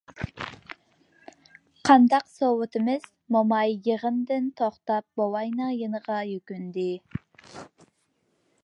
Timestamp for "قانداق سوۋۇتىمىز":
1.89-3.05